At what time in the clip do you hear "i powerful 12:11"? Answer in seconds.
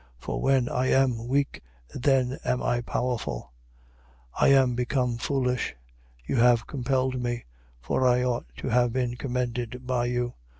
2.63-4.43